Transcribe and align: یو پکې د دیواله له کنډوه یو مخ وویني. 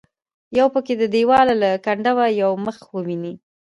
یو 0.57 0.67
پکې 0.73 0.93
د 0.97 1.03
دیواله 1.15 1.55
له 1.61 1.69
کنډوه 1.85 2.25
یو 2.41 2.51
مخ 2.65 2.77
وویني. 2.95 3.33